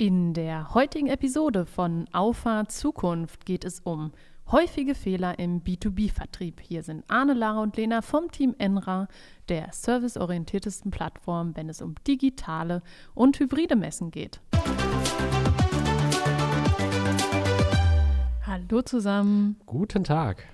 [0.00, 4.12] In der heutigen Episode von Auffahrt Zukunft geht es um
[4.50, 6.58] häufige Fehler im B2B-Vertrieb.
[6.62, 9.08] Hier sind Arne, Lara und Lena vom Team Enra,
[9.50, 12.82] der serviceorientiertesten Plattform, wenn es um digitale
[13.12, 14.40] und hybride Messen geht.
[18.46, 19.60] Hallo zusammen.
[19.66, 20.46] Guten Tag.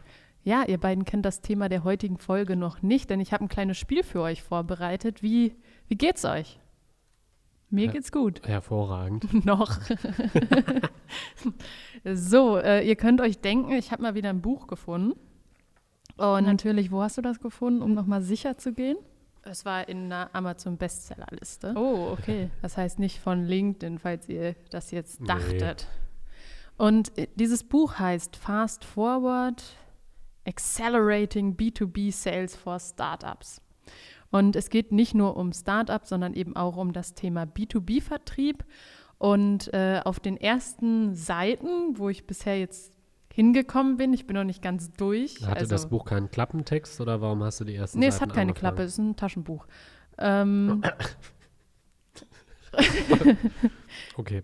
[0.42, 3.48] Ja, ihr beiden kennt das Thema der heutigen Folge noch nicht, denn ich habe ein
[3.48, 5.22] kleines Spiel für euch vorbereitet.
[5.22, 5.54] Wie,
[5.86, 6.58] wie geht's euch?
[7.68, 8.46] Mir geht's gut.
[8.46, 9.44] Hervorragend.
[9.44, 9.80] Noch.
[12.04, 15.18] so, äh, ihr könnt euch denken, ich habe mal wieder ein Buch gefunden.
[16.16, 18.96] Und natürlich, wo hast du das gefunden, um nochmal sicher zu gehen?
[19.42, 21.74] Es war in einer Amazon-Bestsellerliste.
[21.76, 22.50] Oh, okay.
[22.62, 25.26] Das heißt nicht von LinkedIn, falls ihr das jetzt Nee.
[25.26, 25.86] dachtet.
[26.78, 29.62] Und äh, dieses Buch heißt Fast Forward
[30.46, 33.60] Accelerating B2B Sales for Startups.
[34.30, 38.64] Und es geht nicht nur um Startups, sondern eben auch um das Thema B2B-Vertrieb.
[39.18, 42.92] Und äh, auf den ersten Seiten, wo ich bisher jetzt
[43.32, 45.46] hingekommen bin, ich bin noch nicht ganz durch.
[45.46, 48.30] Hatte also, das Buch keinen Klappentext oder warum hast du die ersten Nee, es Seiten
[48.30, 48.74] hat keine angefangen?
[48.74, 49.66] Klappe, es ist ein Taschenbuch.
[50.18, 50.82] Ähm,
[54.16, 54.42] Okay.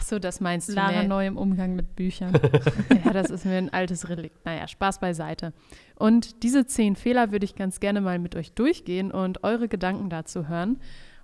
[0.00, 0.72] Ach so, das meinst du.
[0.72, 1.08] Lara Nee.
[1.08, 2.32] neu im Umgang mit Büchern.
[3.04, 4.44] Ja, das ist mir ein altes Relikt.
[4.44, 5.52] Naja, Spaß beiseite.
[5.96, 10.10] Und diese zehn Fehler würde ich ganz gerne mal mit euch durchgehen und eure Gedanken
[10.10, 10.80] dazu hören.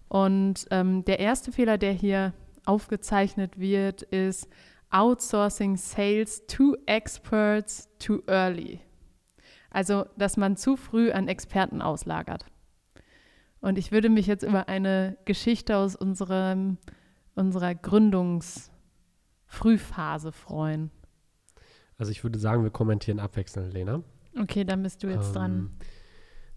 [0.09, 2.33] Und ähm, der erste Fehler, der hier
[2.65, 4.49] aufgezeichnet wird, ist
[4.91, 8.81] Outsourcing Sales to Experts too early.
[9.71, 12.47] Also, dass man zu früh an Experten auslagert.
[13.61, 16.79] Und ich würde mich jetzt über eine Geschichte aus unserem,
[17.37, 20.91] unserer Gründungsfrühphase freuen.
[21.99, 24.03] Also ich würde sagen, wir kommentieren abwechselnd, Lena.
[24.39, 25.71] Okay, dann bist du jetzt dran.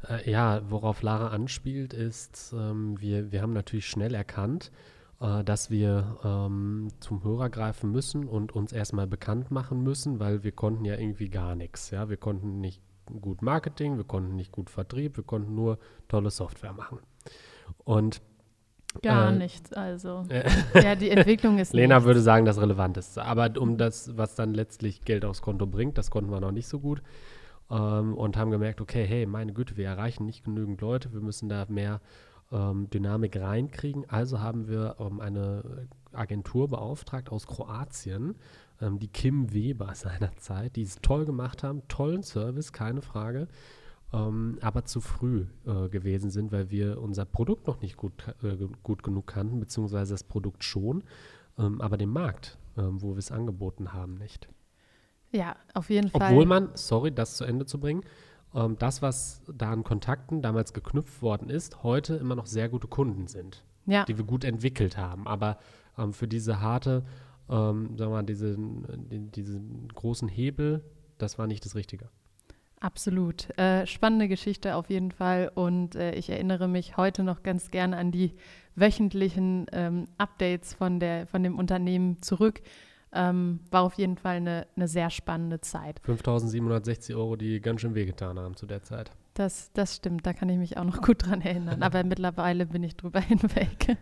[0.07, 4.71] Ähm, äh, ja, worauf Lara anspielt, ist, ähm, wir, wir haben natürlich schnell erkannt,
[5.21, 10.43] äh, dass wir ähm, zum Hörer greifen müssen und uns erstmal bekannt machen müssen, weil
[10.43, 11.91] wir konnten ja irgendwie gar nichts.
[11.91, 12.09] Ja?
[12.09, 12.81] Wir konnten nicht
[13.21, 16.99] gut Marketing, wir konnten nicht gut Vertrieb, wir konnten nur tolle Software machen.
[17.83, 18.21] Und
[19.01, 20.25] Gar äh, nichts, also.
[20.73, 22.07] Ja, die Entwicklung ist Lena nichts.
[22.07, 23.23] würde sagen, das Relevanteste.
[23.23, 26.67] Aber um das, was dann letztlich Geld aufs Konto bringt, das konnten wir noch nicht
[26.67, 27.01] so gut.
[27.71, 31.49] Ähm, und haben gemerkt, okay, hey, meine Güte, wir erreichen nicht genügend Leute, wir müssen
[31.49, 32.01] da mehr
[32.51, 34.09] ähm, Dynamik reinkriegen.
[34.09, 38.35] Also haben wir ähm, eine Agentur beauftragt aus Kroatien,
[38.81, 43.47] ähm, die Kim Weber seinerzeit, die es toll gemacht haben, tollen Service, keine Frage.
[44.11, 48.57] Ähm, aber zu früh äh, gewesen sind, weil wir unser Produkt noch nicht gut, äh,
[48.81, 51.03] gut genug kannten, beziehungsweise das Produkt schon,
[51.59, 54.49] ähm, aber den Markt, ähm, wo wir es angeboten haben, nicht.
[55.31, 56.31] Ja, auf jeden Fall.
[56.31, 58.03] Obwohl man, sorry, das zu Ende zu bringen,
[58.55, 62.87] ähm, das, was da an Kontakten damals geknüpft worden ist, heute immer noch sehr gute
[62.87, 65.27] Kunden sind, ja, die wir gut entwickelt haben.
[65.27, 65.59] Aber
[65.97, 67.03] ähm, für diese harte,
[67.49, 70.83] ähm, sagen wir mal, diese, die, diesen großen Hebel,
[71.17, 72.09] das war nicht das Richtige.
[72.79, 73.57] Absolut.
[73.57, 75.51] Äh, spannende Geschichte auf jeden Fall.
[75.53, 78.33] Und äh, ich erinnere mich heute noch ganz gerne an die
[78.75, 82.61] wöchentlichen ähm, Updates von, der, von dem Unternehmen zurück.
[83.11, 85.99] Ähm, war auf jeden Fall eine, eine sehr spannende Zeit.
[86.05, 89.11] 5.760 Euro, die ganz schön wehgetan haben zu der Zeit.
[89.33, 91.81] Das, das stimmt, da kann ich mich auch noch gut dran erinnern.
[91.81, 93.97] Aber mittlerweile bin ich drüber hinweg.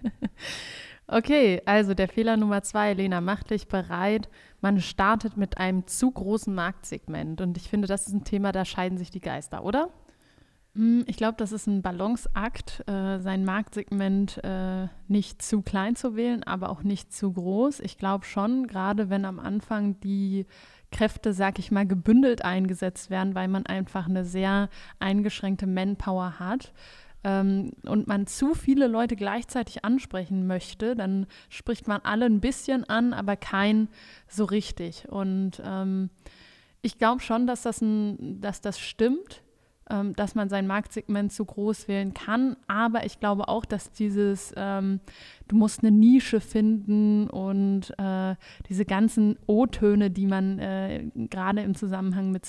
[1.07, 4.29] Okay, also der Fehler Nummer zwei, Lena, mach dich bereit.
[4.62, 7.41] Man startet mit einem zu großen Marktsegment.
[7.41, 9.90] Und ich finde, das ist ein Thema, da scheiden sich die Geister, oder?
[10.73, 16.16] Mm, Ich glaube, das ist ein Balanceakt, äh, sein Marktsegment äh, nicht zu klein zu
[16.16, 17.79] wählen, aber auch nicht zu groß.
[17.79, 20.46] Ich glaube schon, gerade wenn am Anfang die
[20.91, 24.69] Kräfte, sag ich mal, gebündelt eingesetzt werden, weil man einfach eine sehr
[25.00, 26.72] eingeschränkte Manpower hat
[27.27, 32.85] ähm, und man zu viele Leute gleichzeitig ansprechen möchte, dann spricht man alle ein bisschen
[32.85, 33.89] an, aber kein
[34.29, 35.09] so richtig.
[35.09, 36.09] Und ähm,
[36.81, 39.43] ich glaube schon, dass das, ein, dass das stimmt,
[39.89, 42.55] ähm, dass man sein Marktsegment zu groß wählen kann.
[42.67, 45.01] Aber ich glaube auch, dass dieses, ähm,
[45.49, 48.35] du musst eine Nische finden und äh,
[48.69, 52.46] diese ganzen O-Töne, die man äh, gerade im Zusammenhang mit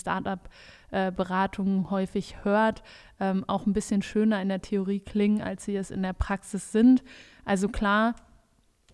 [0.89, 2.83] Startup-Beratungen häufig hört,
[3.21, 6.73] ähm, auch ein bisschen schöner in der Theorie klingen, als sie es in der Praxis
[6.73, 7.03] sind.
[7.45, 8.15] Also klar,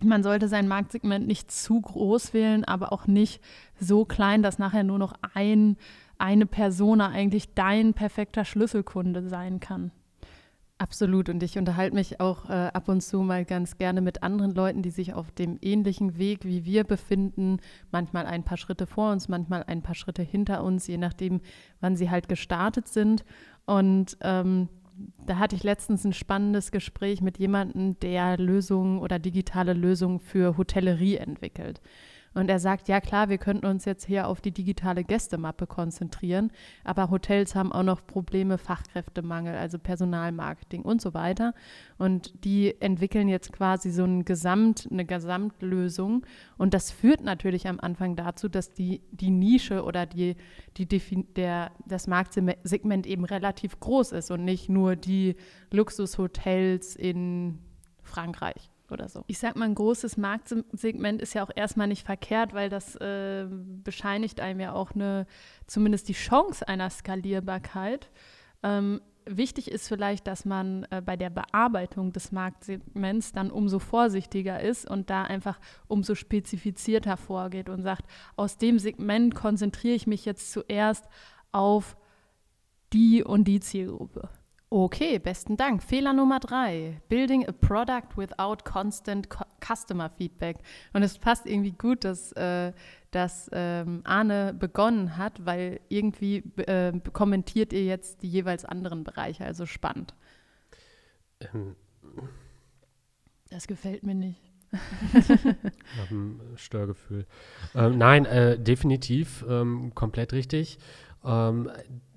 [0.03, 3.43] man sollte sein Marktsegment nicht zu groß wählen, aber auch nicht
[3.79, 5.77] so klein, dass nachher nur noch ein,
[6.19, 9.93] eine Persona eigentlich dein perfekter Schlüsselkunde sein kann.
[10.79, 11.29] Absolut.
[11.29, 14.83] Und ich unterhalte mich auch äh, ab und zu mal ganz gerne mit anderen Leuten,
[14.83, 17.59] die sich auf dem ähnlichen Weg wie wir befinden.
[17.93, 21.41] Manchmal ein paar Schritte vor uns, manchmal ein paar Schritte hinter uns, je nachdem,
[21.81, 23.25] wann sie halt gestartet sind.
[23.67, 24.69] Und ähm,
[25.27, 30.57] da hatte ich letztens ein spannendes Gespräch mit jemandem, der Lösungen oder digitale Lösungen für
[30.57, 31.81] Hotellerie entwickelt.
[32.35, 36.51] Und er sagt, ja klar, wir könnten uns jetzt hier auf die digitale Gästemappe konzentrieren,
[36.83, 41.55] aber Hotels haben auch noch Probleme, Fachkräftemangel, also Personalmarketing und so weiter.
[41.97, 46.27] Und die entwickeln jetzt quasi so ein Gesamt, eine Gesamtlösung.
[46.59, 50.37] Und das führt natürlich am Anfang dazu, dass die, die Nische oder die,
[50.77, 50.87] die
[51.37, 55.37] der, das Marktsegment eben relativ groß ist und nicht nur die
[55.71, 57.59] Luxushotels in
[58.03, 59.25] Frankreich oder so.
[59.27, 63.47] Ich sag mal, ein großes Marktsegment ist ja auch erstmal nicht verkehrt, weil das äh,
[63.49, 65.27] bescheinigt einem ja auch eine,
[65.67, 68.11] zumindest die Chance einer Skalierbarkeit.
[68.63, 74.61] Ähm, wichtig ist vielleicht, dass man äh, bei der Bearbeitung des Marktsegments dann umso vorsichtiger
[74.61, 78.05] ist und da einfach umso spezifizierter vorgeht und sagt,
[78.37, 81.07] aus dem Segment konzentriere ich mich jetzt zuerst
[81.53, 81.97] auf
[82.93, 84.29] die und die Zielgruppe.
[84.77, 85.85] Okay, besten Dank.
[85.85, 87.01] Fehler Nummer drei.
[87.09, 89.29] Building a product without constant
[89.65, 90.57] customer feedback.
[90.93, 92.73] Und es passt irgendwie gut, dass, äh,
[93.13, 99.45] dass ähm, Arne begonnen hat, weil irgendwie äh, kommentiert ihr jetzt die jeweils anderen Bereiche.
[99.45, 100.13] Also spannend.
[101.55, 101.77] Ähm.
[103.51, 104.43] Das gefällt mir nicht.
[104.73, 107.27] Ich habe ein Störgefühl.
[107.77, 110.81] Ähm, nein, äh, definitiv ähm, komplett richtig.
[111.25, 111.71] Ähm,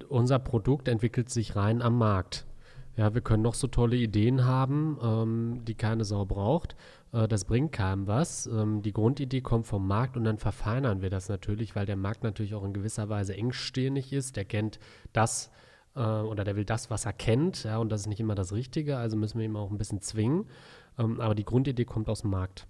[0.10, 2.47] unser Produkt entwickelt sich rein am Markt.
[2.98, 6.76] Ja, wir können noch so tolle Ideen haben, ähm, die keine Sau braucht.
[7.14, 8.48] Äh, das bringt keinem was.
[8.48, 12.24] Ähm, die Grundidee kommt vom Markt und dann verfeinern wir das natürlich, weil der Markt
[12.24, 14.36] natürlich auch in gewisser Weise engstirnig ist.
[14.36, 14.80] Der kennt
[15.14, 15.52] das
[15.96, 17.64] äh, oder der will das, was er kennt.
[17.66, 18.98] Ja, und das ist nicht immer das Richtige.
[18.98, 20.46] Also müssen wir ihn auch ein bisschen zwingen.
[20.98, 22.66] Ähm, aber die Grundidee kommt aus dem Markt.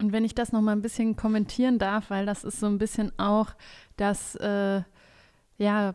[0.00, 2.78] Und wenn ich das noch mal ein bisschen kommentieren darf, weil das ist so ein
[2.78, 3.48] bisschen auch
[3.96, 4.82] das, äh,
[5.58, 5.94] ja,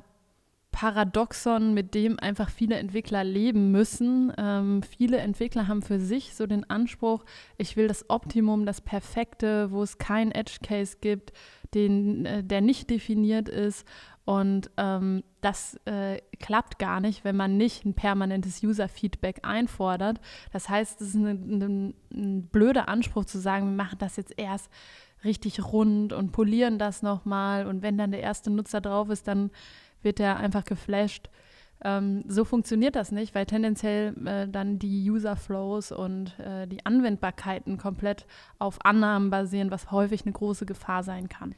[0.82, 4.34] Paradoxon, mit dem einfach viele Entwickler leben müssen.
[4.36, 7.24] Ähm, viele Entwickler haben für sich so den Anspruch,
[7.60, 11.34] ich will das Optimum, das Perfekte, wo es keinen Edge Case gibt,
[11.76, 13.86] den, äh, der nicht definiert ist.
[14.26, 20.20] Und ähm, das äh, klappt gar nicht, wenn man nicht ein permanentes User-Feedback einfordert.
[20.52, 24.68] Das heißt, es ist ein, ein blöder Anspruch zu sagen, wir machen das jetzt erst
[25.24, 27.68] richtig rund und polieren das nochmal.
[27.68, 29.52] Und wenn dann der erste Nutzer drauf ist, dann
[30.04, 31.30] wird er einfach geflasht.
[31.84, 37.78] Ähm, so funktioniert das nicht, weil tendenziell äh, dann die User-Flows und äh, die Anwendbarkeiten
[37.78, 38.28] komplett
[38.60, 41.56] auf Annahmen basieren, was häufig eine große Gefahr sein kann.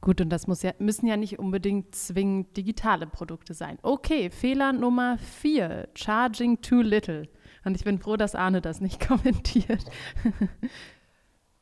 [0.00, 3.78] Gut, und das ja, müssen ja nicht unbedingt zwingend digitale Produkte sein.
[3.82, 7.28] Okay, Fehler Nummer vier, charging too little.
[7.64, 9.84] Und ich bin froh, dass Arne das nicht kommentiert.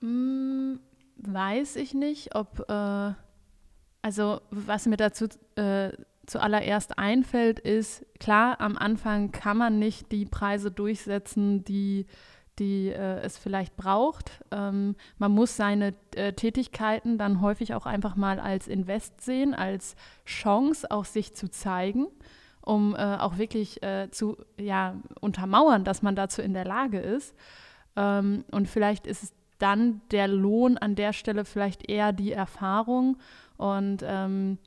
[0.00, 0.78] hm,
[1.16, 3.12] weiß ich nicht, ob, äh,
[4.02, 5.26] also was mir dazu
[5.56, 5.90] äh,
[6.26, 12.06] zuallererst einfällt, ist, klar, am Anfang kann man nicht die Preise durchsetzen, die,
[12.58, 14.42] die äh, es vielleicht braucht.
[14.50, 19.96] Ähm, man muss seine äh, Tätigkeiten dann häufig auch einfach mal als Invest sehen, als
[20.24, 22.06] Chance auch sich zu zeigen,
[22.60, 27.34] um äh, auch wirklich äh, zu ja, untermauern, dass man dazu in der Lage ist.
[27.96, 33.18] Ähm, und vielleicht ist es dann der Lohn an der Stelle vielleicht eher die Erfahrung
[33.56, 34.58] und ähm,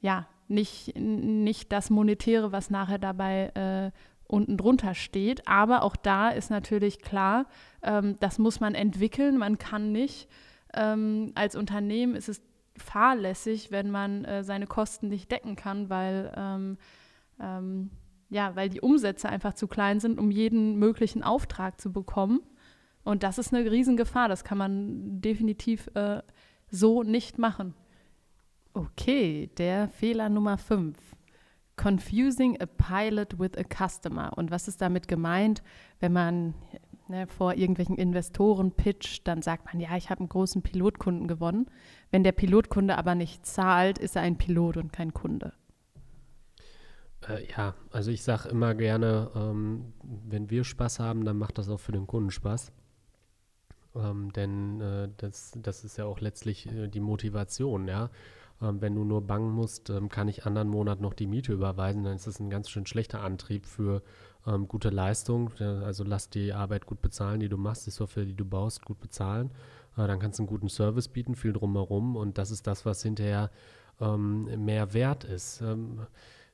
[0.00, 3.90] ja, nicht, nicht das Monetäre, was nachher dabei äh,
[4.26, 5.46] unten drunter steht.
[5.48, 7.46] Aber auch da ist natürlich klar,
[7.82, 9.38] ähm, das muss man entwickeln.
[9.38, 10.28] Man kann nicht,
[10.74, 12.42] ähm, als Unternehmen ist es
[12.76, 16.78] fahrlässig, wenn man äh, seine Kosten nicht decken kann, weil, ähm,
[17.40, 17.90] ähm
[18.30, 22.42] ja, weil die Umsätze einfach zu klein sind, um jeden möglichen Auftrag zu bekommen.
[23.02, 24.28] Und das ist eine Riesengefahr.
[24.28, 26.20] Das kann man definitiv äh,
[26.70, 27.72] so nicht machen.
[28.78, 30.96] Okay, der Fehler Nummer 5.
[31.74, 34.38] Confusing a pilot with a customer.
[34.38, 35.64] Und was ist damit gemeint,
[35.98, 36.54] wenn man
[37.08, 41.66] ne, vor irgendwelchen Investoren pitcht, dann sagt man, ja, ich habe einen großen Pilotkunden gewonnen.
[42.12, 45.52] Wenn der Pilotkunde aber nicht zahlt, ist er ein Pilot und kein Kunde.
[47.28, 51.68] Äh, ja, also ich sage immer gerne, ähm, wenn wir Spaß haben, dann macht das
[51.68, 52.70] auch für den Kunden Spaß.
[53.96, 58.10] Ähm, denn äh, das, das ist ja auch letztlich äh, die Motivation, ja.
[58.60, 62.04] Ähm, wenn du nur bangen musst, ähm, kann ich anderen Monat noch die Miete überweisen,
[62.04, 64.02] dann ist das ein ganz schön schlechter Antrieb für
[64.46, 65.52] ähm, gute Leistung.
[65.58, 69.00] Also lass die Arbeit gut bezahlen, die du machst, die Software, die du baust, gut
[69.00, 69.50] bezahlen.
[69.96, 73.02] Äh, dann kannst du einen guten Service bieten, viel drumherum und das ist das, was
[73.02, 73.50] hinterher
[74.00, 75.62] ähm, mehr wert ist.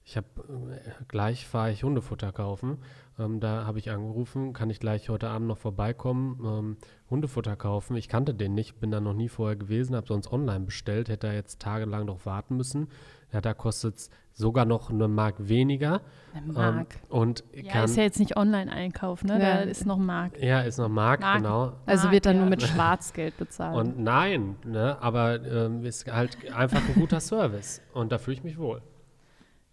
[0.05, 0.27] Ähm, ich habe
[0.75, 2.79] äh, gleich fahre ich Hundefutter kaufen.
[3.19, 6.77] Ähm, da habe ich angerufen, kann ich gleich heute Abend noch vorbeikommen, ähm,
[7.11, 7.97] Hundefutter kaufen.
[7.97, 11.29] Ich kannte den nicht, bin da noch nie vorher gewesen, habe sonst online bestellt, hätte
[11.29, 12.89] da jetzt tagelang noch warten müssen.
[13.33, 16.01] Ja, da kostet es sogar noch eine Mark weniger.
[16.35, 16.95] Eine Mark.
[16.95, 19.35] Ähm, und ja, kann, ist ja jetzt nicht Online-Einkauf, ne?
[19.35, 19.39] Ja.
[19.39, 20.41] Da ist noch Mark.
[20.41, 21.39] ja, ist noch Mark, Mark.
[21.39, 21.73] genau.
[21.87, 22.41] Also Mark, wird dann ja.
[22.43, 23.77] nur mit Schwarzgeld bezahlt.
[23.77, 27.81] Und nein, ne, aber ähm, ist halt einfach ein guter Service.
[27.93, 28.83] Und da fühle ich mich wohl.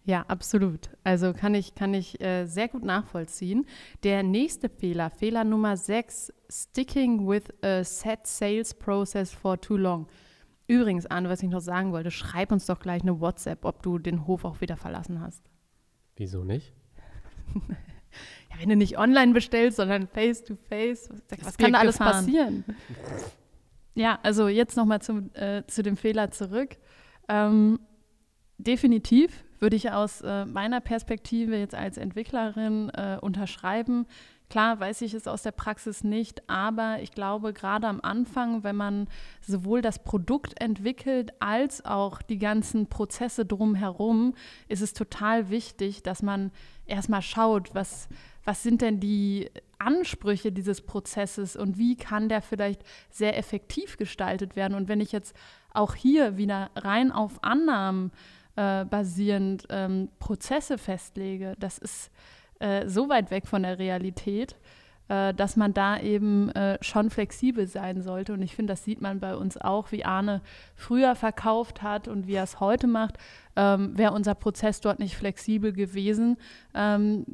[0.03, 0.89] Ja, absolut.
[1.03, 3.67] Also kann ich, kann ich äh, sehr gut nachvollziehen.
[4.03, 10.07] Der nächste Fehler, Fehler Nummer 6, sticking with a set sales process for too long.
[10.67, 13.99] Übrigens, Arne, was ich noch sagen wollte, schreib uns doch gleich eine WhatsApp, ob du
[13.99, 15.43] den Hof auch wieder verlassen hast.
[16.15, 16.73] Wieso nicht?
[18.49, 21.97] Ja, wenn du nicht online bestellst, sondern face to face, was, was kann da alles
[21.97, 22.25] gefahren.
[22.25, 22.65] passieren?
[23.95, 24.99] Ja, also jetzt nochmal
[25.35, 26.75] äh, zu dem Fehler zurück.
[27.29, 27.79] Ähm,
[28.57, 34.07] definitiv würde ich aus äh, meiner Perspektive jetzt als Entwicklerin äh, unterschreiben.
[34.49, 38.75] Klar weiß ich es aus der Praxis nicht, aber ich glaube, gerade am Anfang, wenn
[38.75, 39.07] man
[39.39, 44.33] sowohl das Produkt entwickelt als auch die ganzen Prozesse drumherum,
[44.67, 46.51] ist es total wichtig, dass man
[46.85, 48.09] erstmal schaut, was,
[48.43, 54.57] was sind denn die Ansprüche dieses Prozesses und wie kann der vielleicht sehr effektiv gestaltet
[54.57, 54.73] werden.
[54.73, 55.33] Und wenn ich jetzt
[55.73, 62.11] auch hier wieder rein auf Annahmen äh, basierend ähm, Prozesse festlege, das ist
[62.61, 64.55] äh, so weit weg von der Realität,
[65.07, 68.33] äh, dass man da eben äh, schon flexibel sein sollte.
[68.33, 70.41] Und ich finde, das sieht man bei uns auch, wie Arne
[70.75, 73.17] früher verkauft hat und wie er es heute macht.
[73.55, 76.37] Ähm, Wäre unser Prozess dort nicht flexibel gewesen,
[76.75, 77.25] ähm,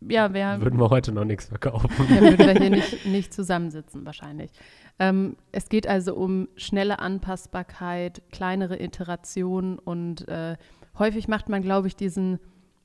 [0.00, 1.90] ja, wäre Würden wir heute noch nichts verkaufen.
[2.08, 4.50] Dann würden wir hier nicht, nicht zusammensitzen wahrscheinlich.
[4.98, 10.56] Ähm, es geht also um schnelle Anpassbarkeit, kleinere Iterationen und äh,
[10.98, 12.38] häufig macht man, glaube ich, diesen,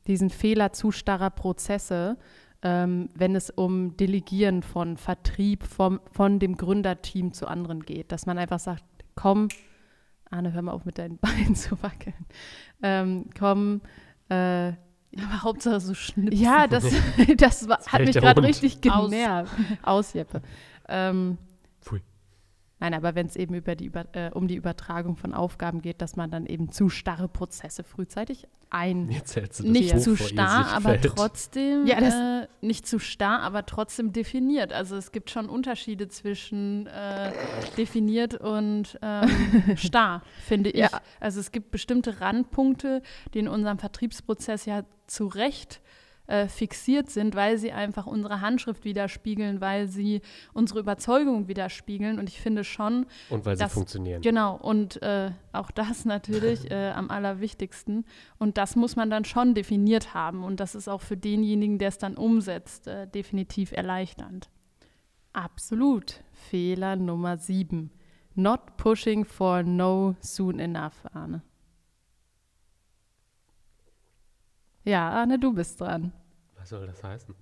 [0.08, 2.18] diesen Fehler zu starrer Prozesse,
[2.62, 8.12] ähm, wenn es um Delegieren von Vertrieb vom, von dem Gründerteam zu anderen geht.
[8.12, 8.84] Dass man einfach sagt,
[9.16, 9.50] komm,
[10.30, 12.26] Arne, hör mal auf mit deinen Beinen zu wackeln.
[12.82, 13.82] Ähm, komm,
[14.30, 14.74] äh,
[15.18, 16.42] aber Hauptsache so schnipsen.
[16.42, 16.86] ja, das,
[17.38, 19.10] das war, hat fällt mich gerade richtig Aus.
[19.10, 19.54] genervt.
[19.82, 20.42] Aus, Jeppe.
[20.88, 21.38] Ähm.
[22.84, 26.02] Nein, aber wenn es eben über die, über, äh, um die Übertragung von Aufgaben geht,
[26.02, 29.10] dass man dann eben zu starre Prozesse frühzeitig ein...
[29.10, 31.16] Jetzt hältst du das nicht zu starr, aber Sichtfeld.
[31.16, 34.74] trotzdem Ja, das- äh, nicht zu starr, aber trotzdem definiert.
[34.74, 37.32] Also es gibt schon Unterschiede zwischen äh,
[37.78, 39.30] definiert und ähm,
[39.78, 40.80] starr, finde ich.
[40.80, 40.90] Ja.
[41.20, 43.02] Also es gibt bestimmte Randpunkte,
[43.34, 45.82] die in unserem Vertriebsprozess ja zu Recht
[46.28, 50.22] äh, fixiert sind, weil sie einfach unsere Handschrift widerspiegeln, weil sie
[50.54, 52.18] unsere Überzeugung widerspiegeln.
[52.20, 54.22] Und ich finde schon, Und weil sie das- funktionieren.
[54.22, 58.06] Genau, und äh, auch das natürlich äh, am allerwichtigsten.
[58.40, 60.44] Und das muss man dann schon definiert haben.
[60.44, 64.50] Und das ist auch für denjenigen, der es dann umsetzt, äh, definitiv erleichternd.
[65.34, 66.22] Absolut.
[66.32, 67.92] Fehler Nummer sieben.
[68.36, 71.42] Not pushing for no soon enough, Arne.
[74.84, 76.12] Ja, Arne, du bist dran.
[76.58, 77.34] Was soll das heißen?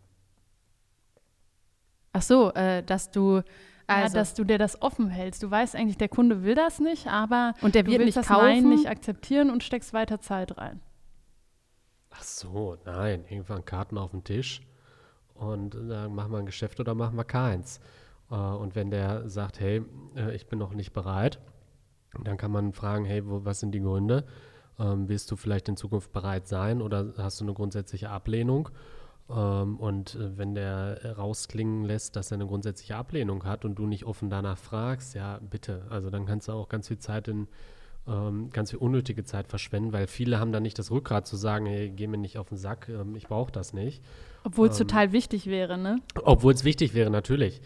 [2.14, 3.42] Ach so, äh, dass du
[3.88, 5.44] also ja, dass du dir das offen hältst.
[5.44, 8.30] Du weißt eigentlich, der Kunde will das nicht, aber und der du wird willst nicht
[8.30, 8.70] das Nein kaufen.
[8.70, 10.80] nicht akzeptieren und steckst weiter Zeit rein.
[12.10, 14.62] Ach so, nein, irgendwann Karten auf den Tisch
[15.34, 17.80] und dann machen wir ein Geschäft oder machen wir keins.
[18.30, 19.82] Äh, Und wenn der sagt, hey,
[20.16, 21.40] äh, ich bin noch nicht bereit,
[22.24, 24.26] dann kann man fragen, hey, wo, was sind die Gründe?
[24.82, 28.70] Ähm, Willst du vielleicht in Zukunft bereit sein oder hast du eine grundsätzliche Ablehnung?
[29.30, 33.86] Ähm, Und äh, wenn der rausklingen lässt, dass er eine grundsätzliche Ablehnung hat und du
[33.86, 35.84] nicht offen danach fragst, ja, bitte.
[35.90, 37.48] Also dann kannst du auch ganz viel Zeit in
[38.08, 41.68] ähm, ganz viel unnötige Zeit verschwenden, weil viele haben dann nicht das Rückgrat zu sagen,
[41.68, 44.02] hey, geh mir nicht auf den Sack, ähm, ich brauche das nicht.
[44.44, 45.98] Obwohl es Ähm, total wichtig wäre, ne?
[46.24, 47.62] Obwohl es wichtig wäre, natürlich.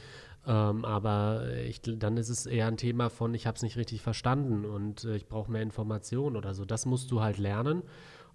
[0.48, 4.02] Ähm, aber ich, dann ist es eher ein Thema von, ich habe es nicht richtig
[4.02, 6.66] verstanden und äh, ich brauche mehr Informationen oder so.
[6.66, 7.84] Das musst du halt lernen.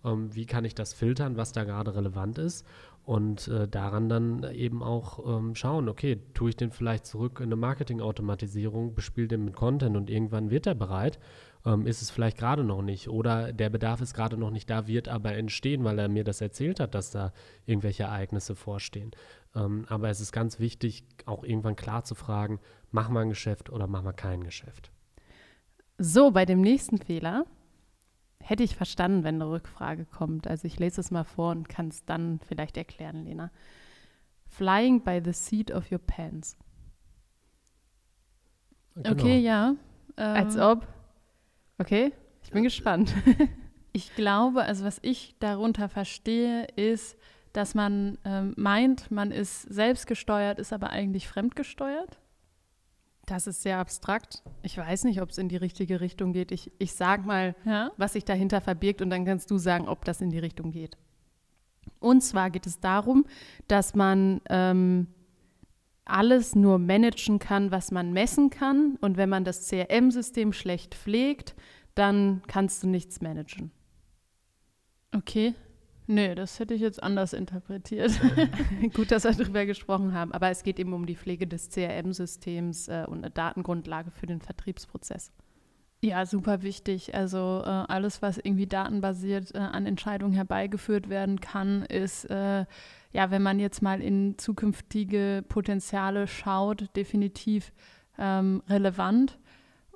[0.05, 2.67] Ähm, wie kann ich das filtern, was da gerade relevant ist?
[3.05, 7.47] Und äh, daran dann eben auch ähm, schauen, okay, tue ich den vielleicht zurück in
[7.47, 11.19] eine Marketing-Automatisierung, bespiele den mit Content und irgendwann wird er bereit.
[11.67, 13.09] Ähm, ist es vielleicht gerade noch nicht.
[13.09, 16.41] Oder der Bedarf ist gerade noch nicht da, wird aber entstehen, weil er mir das
[16.41, 17.33] erzählt hat, dass da
[17.67, 19.11] irgendwelche Ereignisse vorstehen.
[19.55, 23.71] Ähm, aber es ist ganz wichtig, auch irgendwann klar zu fragen, machen wir ein Geschäft
[23.71, 24.91] oder machen wir kein Geschäft.
[25.99, 27.45] So, bei dem nächsten Fehler
[28.43, 30.47] hätte ich verstanden, wenn eine Rückfrage kommt.
[30.47, 33.51] Also ich lese es mal vor und kann es dann vielleicht erklären, Lena.
[34.47, 36.57] Flying by the seat of your pants.
[38.97, 39.77] Okay, ja.
[40.17, 40.87] Ähm, Als ob.
[41.79, 43.15] Okay, ich bin gespannt.
[43.93, 47.17] Ich glaube, also was ich darunter verstehe, ist,
[47.53, 52.19] dass man ähm, meint, man ist selbstgesteuert, ist aber eigentlich fremdgesteuert.
[53.27, 54.43] Das ist sehr abstrakt.
[54.63, 56.51] Ich weiß nicht, ob es in die richtige Richtung geht.
[56.53, 57.93] Ich, ich sag mal, ja?
[57.97, 60.97] was sich dahinter verbirgt und dann kannst du sagen, ob das in die Richtung geht.
[62.01, 63.27] Und zwar geht es darum,
[63.69, 65.07] dass man ähm,
[66.05, 68.97] alles nur managen kann, was man messen kann.
[69.01, 71.55] Und wenn man das CRM-System schlecht pflegt,
[71.95, 73.71] dann kannst du nichts managen.
[75.15, 75.55] Okay.
[76.11, 78.11] Nee, das hätte ich jetzt anders interpretiert.
[78.95, 80.33] Gut, dass wir darüber gesprochen haben.
[80.33, 84.41] Aber es geht eben um die Pflege des CRM-Systems äh, und eine Datengrundlage für den
[84.41, 85.31] Vertriebsprozess.
[86.03, 87.15] Ja, super wichtig.
[87.15, 92.65] Also äh, alles, was irgendwie datenbasiert äh, an Entscheidungen herbeigeführt werden kann, ist, äh,
[93.13, 97.73] ja, wenn man jetzt mal in zukünftige Potenziale schaut, definitiv
[98.19, 99.39] ähm, relevant.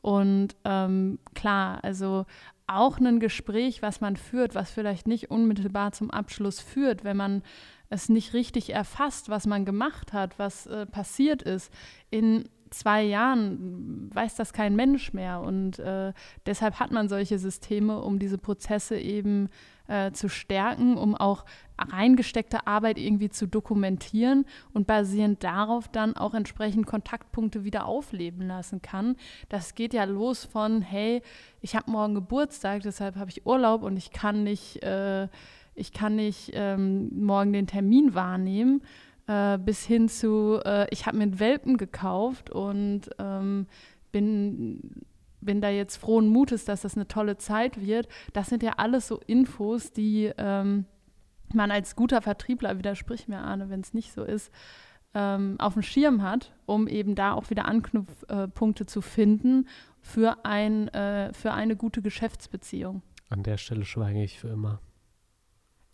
[0.01, 2.27] Und ähm, klar, also
[2.67, 7.43] auch ein Gespräch, was man führt, was vielleicht nicht unmittelbar zum Abschluss führt, wenn man
[7.91, 11.73] es nicht richtig erfasst, was man gemacht hat, was äh, passiert ist,
[12.11, 15.41] in zwei Jahren weiß das kein Mensch mehr.
[15.41, 16.13] Und äh,
[16.47, 19.51] deshalb hat man solche Systeme, um diese Prozesse eben äh,
[20.13, 21.45] zu stärken, um auch
[21.79, 28.81] reingesteckte Arbeit irgendwie zu dokumentieren und basierend darauf dann auch entsprechend Kontaktpunkte wieder aufleben lassen
[28.81, 29.17] kann.
[29.51, 31.21] Das geht ja los von, hey,
[31.61, 35.29] ich habe morgen Geburtstag, deshalb habe ich Urlaub und ich kann nicht, äh,
[35.75, 38.81] ich kann nicht ähm, morgen den Termin wahrnehmen
[39.27, 43.67] äh, bis hin zu, äh, ich habe mir einen Welpen gekauft und ähm,
[44.13, 45.07] bin,
[45.45, 48.09] bin da jetzt frohen Mutes, dass das eine tolle Zeit wird.
[48.33, 50.87] Das sind ja alles so Infos, die ähm,
[51.53, 54.51] man als guter Vertriebler, widerspricht mir Arne, wenn es nicht so ist,
[55.15, 59.69] ähm, auf dem Schirm hat, um eben da auch wieder Anknüpfpunkte zu finden
[60.01, 63.03] für, ein, äh, für eine gute Geschäftsbeziehung.
[63.31, 64.81] An der Stelle schweige ich für immer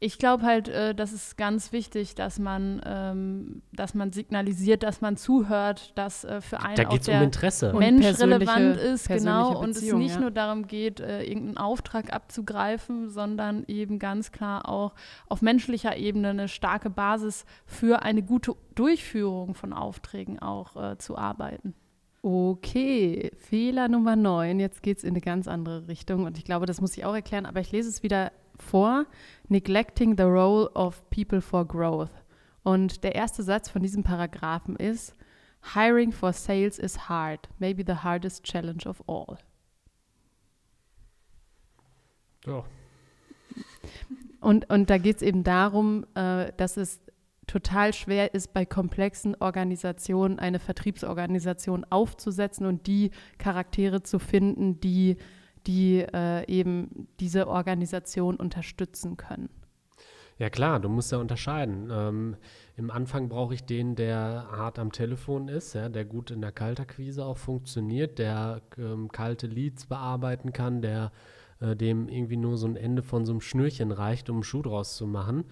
[0.03, 5.03] ich glaube halt, äh, das ist ganz wichtig, dass man, ähm, dass man signalisiert, dass
[5.03, 7.75] man zuhört, dass äh, für einen da auch der um Interesse.
[7.75, 10.21] Mensch relevant ist, genau, und es nicht ja.
[10.21, 14.95] nur darum geht, äh, irgendeinen Auftrag abzugreifen, sondern eben ganz klar auch
[15.29, 21.19] auf menschlicher Ebene eine starke Basis für eine gute Durchführung von Aufträgen auch äh, zu
[21.19, 21.75] arbeiten.
[22.23, 24.61] Okay, Fehler Nummer 9.
[24.61, 27.15] Jetzt geht es in eine ganz andere Richtung und ich glaube, das muss ich auch
[27.15, 29.07] erklären, aber ich lese es wieder vor,
[29.49, 32.11] Neglecting the Role of People for Growth.
[32.63, 35.17] Und der erste Satz von diesem Paragraphen ist,
[35.75, 39.39] Hiring for sales is hard, maybe the hardest challenge of all.
[42.47, 42.65] Ja.
[44.41, 47.01] Und, und da geht es eben darum, äh, dass es
[47.47, 55.17] total schwer ist, bei komplexen Organisationen eine Vertriebsorganisation aufzusetzen und die Charaktere zu finden, die
[55.67, 59.49] die äh, eben diese Organisation unterstützen können.
[60.39, 61.91] Ja klar, du musst ja unterscheiden.
[61.93, 62.37] Ähm,
[62.77, 66.51] Im Anfang brauche ich den, der hart am Telefon ist, ja, der gut in der
[66.51, 71.13] Kaltakquise auch funktioniert, der ähm, kalte Leads bearbeiten kann, der
[71.61, 74.63] äh, dem irgendwie nur so ein Ende von so einem Schnürchen reicht, um einen Schuh
[74.63, 75.45] draus zu machen.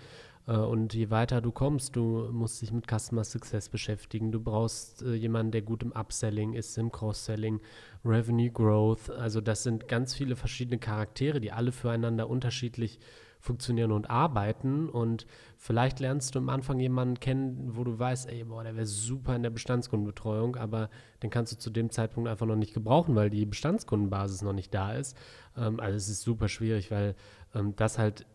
[0.48, 4.32] Äh, und je weiter du kommst, du musst dich mit Customer Success beschäftigen.
[4.32, 7.60] Du brauchst äh, jemanden, der gut im Upselling ist, im Cross-Selling,
[8.04, 9.10] Revenue Growth.
[9.10, 12.98] Also das sind ganz viele verschiedene Charaktere, die alle füreinander unterschiedlich
[13.40, 14.88] funktionieren und arbeiten.
[14.88, 18.86] Und vielleicht lernst du am Anfang jemanden kennen, wo du weißt, ey, boah, der wäre
[18.86, 20.90] super in der Bestandskundenbetreuung, aber
[21.22, 24.74] den kannst du zu dem Zeitpunkt einfach noch nicht gebrauchen, weil die Bestandskundenbasis noch nicht
[24.74, 25.16] da ist.
[25.56, 27.14] Ähm, also es ist super schwierig, weil
[27.54, 28.26] ähm, das halt,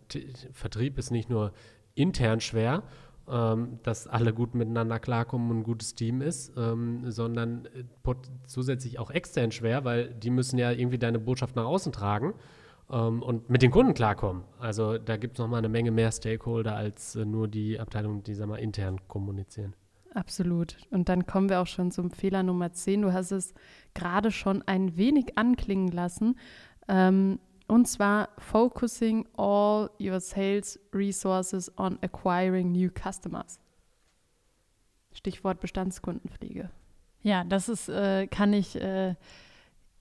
[0.54, 1.54] Vertrieb ist nicht nur
[1.96, 2.84] intern schwer,
[3.30, 7.84] ähm, dass alle gut miteinander klarkommen und ein gutes Team ist, ähm, sondern äh,
[8.48, 12.34] zusätzlich auch extern schwer, weil die müssen ja irgendwie deine Botschaft nach außen tragen
[12.92, 14.44] ähm, und mit den Kunden klarkommen.
[14.60, 18.36] Also da gibt es nochmal eine Menge mehr Stakeholder als äh, nur die Abteilung, die
[18.36, 19.74] sag mal, intern kommunizieren.
[20.14, 20.78] Absolut.
[20.92, 23.02] Und dann kommen wir auch schon zum Fehler Nummer 10.
[23.02, 23.54] Du hast es
[23.94, 26.38] gerade schon ein wenig anklingen lassen.
[26.88, 33.60] Ähm, und zwar focusing all your sales resources on acquiring new customers.
[35.14, 36.70] Stichwort Bestandskundenpflege.
[37.22, 39.16] Ja, das ist, äh, kann ich äh,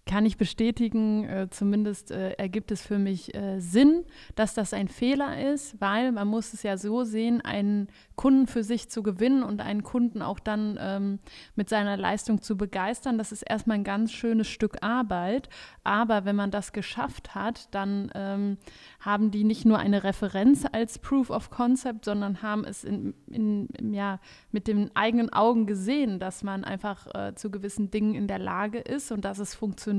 [0.05, 4.89] kann ich bestätigen, äh, zumindest äh, ergibt es für mich äh, Sinn, dass das ein
[4.89, 7.87] Fehler ist, weil man muss es ja so sehen, einen
[8.17, 11.19] Kunden für sich zu gewinnen und einen Kunden auch dann ähm,
[11.55, 15.49] mit seiner Leistung zu begeistern, das ist erstmal ein ganz schönes Stück Arbeit.
[15.85, 18.59] Aber wenn man das geschafft hat, dann ähm,
[19.01, 23.67] haben die nicht nur eine Referenz als Proof of Concept, sondern haben es in, in,
[23.69, 24.19] in ja,
[24.51, 28.79] mit den eigenen Augen gesehen, dass man einfach äh, zu gewissen Dingen in der Lage
[28.79, 29.92] ist und dass es funktioniert,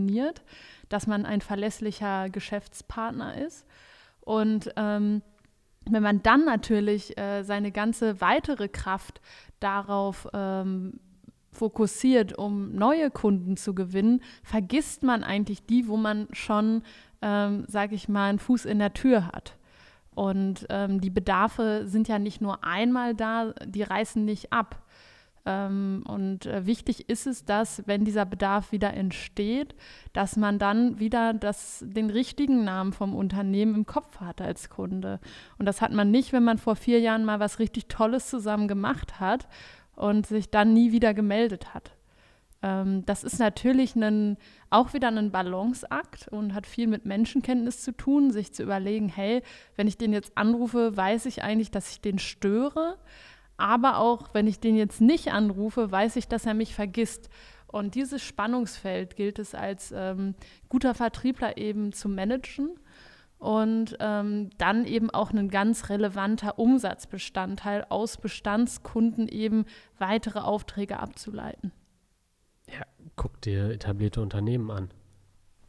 [0.89, 3.65] dass man ein verlässlicher Geschäftspartner ist.
[4.21, 5.21] Und ähm,
[5.89, 9.21] wenn man dann natürlich äh, seine ganze weitere Kraft
[9.59, 10.99] darauf ähm,
[11.51, 16.83] fokussiert, um neue Kunden zu gewinnen, vergisst man eigentlich die, wo man schon,
[17.21, 19.57] ähm, sage ich mal, einen Fuß in der Tür hat.
[20.15, 24.81] Und ähm, die Bedarfe sind ja nicht nur einmal da, die reißen nicht ab.
[25.45, 29.75] Ähm, und äh, wichtig ist es, dass, wenn dieser Bedarf wieder entsteht,
[30.13, 35.19] dass man dann wieder das, den richtigen Namen vom Unternehmen im Kopf hat als Kunde.
[35.57, 38.67] Und das hat man nicht, wenn man vor vier Jahren mal was richtig Tolles zusammen
[38.67, 39.47] gemacht hat
[39.95, 41.91] und sich dann nie wieder gemeldet hat.
[42.61, 44.37] Ähm, das ist natürlich einen,
[44.69, 49.43] auch wieder ein Balanceakt und hat viel mit Menschenkenntnis zu tun, sich zu überlegen, hey,
[49.75, 52.97] wenn ich den jetzt anrufe, weiß ich eigentlich, dass ich den störe.
[53.57, 57.29] Aber auch wenn ich den jetzt nicht anrufe, weiß ich, dass er mich vergisst.
[57.67, 60.35] Und dieses Spannungsfeld gilt es als ähm,
[60.69, 62.79] guter Vertriebler eben zu managen
[63.39, 69.65] und ähm, dann eben auch ein ganz relevanter Umsatzbestandteil aus Bestandskunden eben
[69.97, 71.71] weitere Aufträge abzuleiten.
[72.67, 72.85] Ja,
[73.15, 74.91] guck dir etablierte Unternehmen an.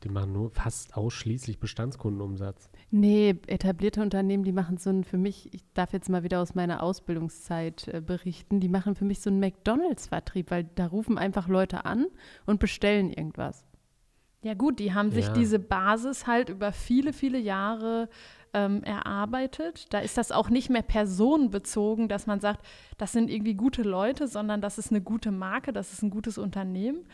[0.04, 2.70] Die machen nur fast ausschließlich Bestandskundenumsatz.
[2.96, 6.54] Nee, etablierte Unternehmen, die machen so ein, für mich, ich darf jetzt mal wieder aus
[6.54, 11.48] meiner Ausbildungszeit äh, berichten, die machen für mich so einen McDonalds-Vertrieb, weil da rufen einfach
[11.48, 12.06] Leute an
[12.46, 13.64] und bestellen irgendwas.
[14.42, 15.32] Ja gut, die haben sich ja.
[15.32, 18.08] diese Basis halt über viele, viele Jahre
[18.52, 19.92] ähm, erarbeitet.
[19.92, 22.64] Da ist das auch nicht mehr personenbezogen, dass man sagt,
[22.96, 26.38] das sind irgendwie gute Leute, sondern das ist eine gute Marke, das ist ein gutes
[26.38, 27.08] Unternehmen.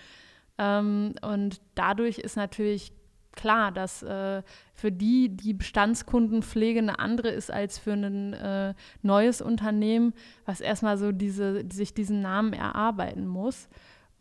[0.58, 2.92] Ähm, und dadurch ist natürlich
[3.32, 4.42] klar, dass äh,
[4.74, 10.14] für die die Bestandskundenpflege eine andere ist als für ein äh, neues Unternehmen,
[10.46, 13.68] was erstmal so diese, sich diesen Namen erarbeiten muss.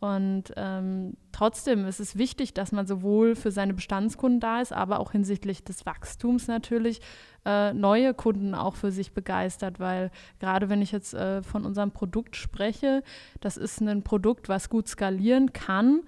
[0.00, 4.98] Und ähm, trotzdem ist es wichtig, dass man sowohl für seine Bestandskunden da ist, aber
[4.98, 7.02] auch hinsichtlich des Wachstums natürlich
[7.44, 11.90] äh, neue Kunden auch für sich begeistert, weil gerade wenn ich jetzt äh, von unserem
[11.90, 13.02] Produkt spreche,
[13.40, 16.00] das ist ein Produkt, was gut skalieren kann,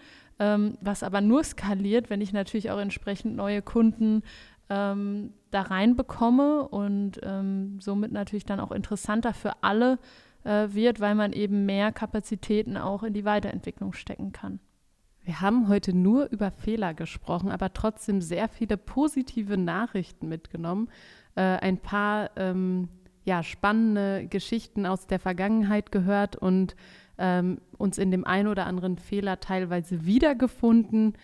[0.42, 4.22] ähm, was aber nur skaliert, wenn ich natürlich auch entsprechend neue Kunden
[4.68, 10.00] ähm, da reinbekomme und ähm, somit natürlich dann auch interessanter für alle
[10.42, 14.58] äh, wird, weil man eben mehr Kapazitäten auch in die Weiterentwicklung stecken kann.
[15.22, 20.88] Wir haben heute nur über Fehler gesprochen, aber trotzdem sehr viele positive Nachrichten mitgenommen.
[21.36, 22.88] Äh, ein paar ähm,
[23.24, 26.74] ja, spannende Geschichten aus der Vergangenheit gehört und
[27.18, 31.14] ähm, uns in dem einen oder anderen Fehler teilweise wiedergefunden,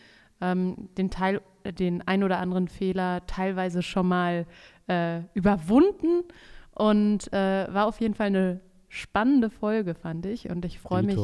[0.40, 4.46] ähm, den, Teil, den ein oder anderen Fehler teilweise schon mal
[4.88, 6.24] äh, überwunden
[6.72, 10.48] und äh, war auf jeden Fall eine spannende Folge, fand ich.
[10.48, 11.18] Und ich freue mich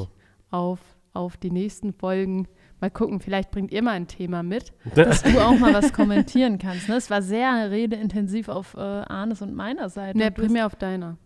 [0.50, 0.80] auf,
[1.12, 2.48] auf die nächsten Folgen.
[2.80, 4.72] Mal gucken, vielleicht bringt ihr mal ein Thema mit.
[4.94, 6.88] Dass du auch mal was kommentieren kannst.
[6.88, 6.96] Ne?
[6.96, 10.18] Es war sehr redeintensiv auf äh, Arnes und meiner Seite.
[10.18, 11.16] Ne, primär auf deiner.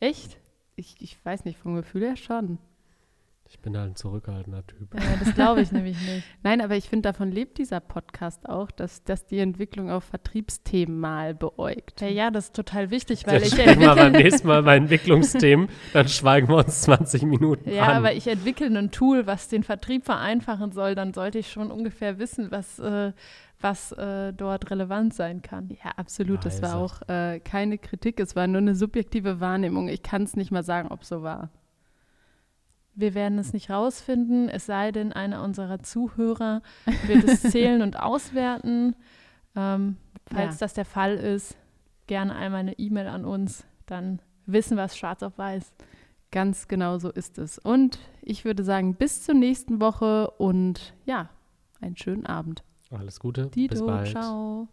[0.00, 0.38] Echt?
[0.78, 2.58] Ich, ich weiß nicht, vom Gefühl her schon.
[3.50, 4.94] Ich bin halt ein zurückhaltender Typ.
[4.94, 6.22] Ja, das glaube ich nämlich nicht.
[6.42, 11.00] Nein, aber ich finde, davon lebt dieser Podcast auch, dass, dass die Entwicklung auf Vertriebsthemen
[11.00, 12.02] mal beäugt.
[12.02, 13.86] Ja, ja, das ist total wichtig, weil das ich entwickle...
[13.86, 17.96] mal beim nächsten Mal bei Entwicklungsthemen, dann schweigen wir uns 20 Minuten Ja, an.
[17.96, 22.18] aber ich entwickle ein Tool, was den Vertrieb vereinfachen soll, dann sollte ich schon ungefähr
[22.18, 23.12] wissen, was, äh,
[23.60, 25.70] was äh, dort relevant sein kann.
[25.70, 26.44] Ja, absolut.
[26.44, 29.88] Das war auch äh, keine Kritik, es war nur eine subjektive Wahrnehmung.
[29.88, 31.50] Ich kann es nicht mal sagen, ob so war.
[32.94, 36.62] Wir werden es nicht rausfinden, es sei denn, einer unserer Zuhörer
[37.06, 38.96] wird es zählen und auswerten.
[39.54, 40.66] Ähm, falls ja.
[40.66, 41.56] das der Fall ist,
[42.06, 45.72] gerne einmal eine E-Mail an uns, dann wissen wir es schwarz auf weiß.
[46.30, 47.58] Ganz genau so ist es.
[47.58, 51.30] Und ich würde sagen, bis zur nächsten Woche und ja,
[51.80, 52.64] einen schönen Abend.
[52.90, 53.46] Alles Gute.
[53.48, 54.08] Dito, bis bald.
[54.08, 54.68] Ciao.